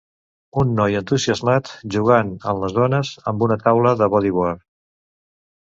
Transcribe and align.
Un 0.61 0.71
noi 0.79 0.95
entusiasmat 0.99 1.69
jugant 1.97 2.33
en 2.53 2.65
les 2.65 2.81
ones 2.87 3.15
amb 3.33 3.47
una 3.49 3.61
taula 3.69 3.95
de 4.03 4.13
bodyboard. 4.17 4.67